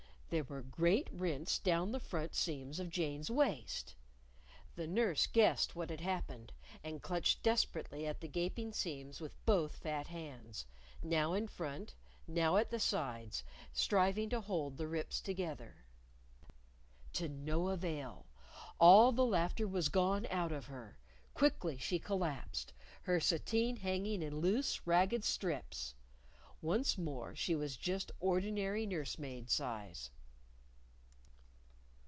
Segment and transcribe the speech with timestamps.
[0.31, 3.95] There were great rents down the front seams of Jane's waist!
[4.77, 6.53] The nurse guessed what had happened,
[6.85, 10.65] and clutched desperately at the gaping seams with both fat hands
[11.03, 11.95] now in front,
[12.29, 13.43] now at the sides,
[13.73, 15.75] striving to hold the rips together.
[17.11, 18.25] To no avail!
[18.79, 20.97] All the laughter was gone out of her.
[21.33, 22.71] Quickly she collapsed,
[23.01, 25.93] her sateen hanging in loose, ragged strips.
[26.61, 30.09] Once more she was just ordinary nurse maid size.